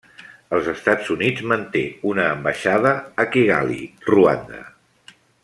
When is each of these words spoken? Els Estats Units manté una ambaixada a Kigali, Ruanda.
Els 0.57 0.69
Estats 0.71 1.11
Units 1.15 1.43
manté 1.51 1.83
una 2.13 2.25
ambaixada 2.37 2.95
a 3.25 3.27
Kigali, 3.37 3.79
Ruanda. 4.11 4.65